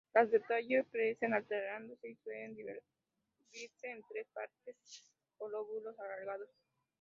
[0.15, 4.75] Las del tallo crecen alternándose y suelen dividirse en tres partes
[5.37, 6.49] o lóbulos alargados.